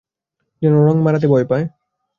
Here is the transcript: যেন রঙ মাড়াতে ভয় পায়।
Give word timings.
যেন 0.61 0.73
রঙ 0.85 0.97
মাড়াতে 1.01 1.27
ভয় 1.27 1.45
পায়। 1.45 1.65